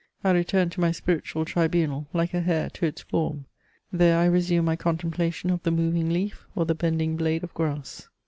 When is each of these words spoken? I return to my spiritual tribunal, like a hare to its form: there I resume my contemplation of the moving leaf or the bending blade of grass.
I 0.23 0.31
return 0.31 0.71
to 0.71 0.81
my 0.81 0.91
spiritual 0.91 1.45
tribunal, 1.45 2.07
like 2.11 2.33
a 2.33 2.41
hare 2.41 2.71
to 2.71 2.87
its 2.87 3.03
form: 3.03 3.45
there 3.93 4.17
I 4.17 4.25
resume 4.25 4.65
my 4.65 4.75
contemplation 4.75 5.51
of 5.51 5.61
the 5.61 5.69
moving 5.69 6.09
leaf 6.09 6.47
or 6.55 6.65
the 6.65 6.73
bending 6.73 7.15
blade 7.15 7.43
of 7.43 7.53
grass. 7.53 8.09